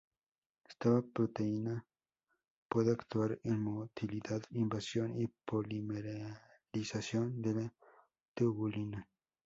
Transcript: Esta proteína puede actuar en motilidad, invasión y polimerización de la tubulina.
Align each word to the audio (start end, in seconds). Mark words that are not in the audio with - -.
Esta 0.67 1.03
proteína 1.03 1.85
puede 2.67 2.89
actuar 2.91 3.39
en 3.43 3.61
motilidad, 3.61 4.41
invasión 4.49 5.21
y 5.21 5.27
polimerización 5.27 7.39
de 7.39 7.53
la 7.53 7.71
tubulina. 8.33 9.07